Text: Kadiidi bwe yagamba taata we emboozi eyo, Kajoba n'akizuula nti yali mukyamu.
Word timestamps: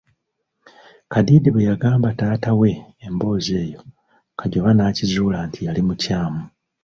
Kadiidi 1.11 1.49
bwe 1.51 1.67
yagamba 1.69 2.09
taata 2.19 2.51
we 2.59 2.71
emboozi 3.07 3.51
eyo, 3.63 3.81
Kajoba 4.39 4.69
n'akizuula 4.73 5.39
nti 5.47 5.59
yali 5.65 5.81
mukyamu. 5.87 6.41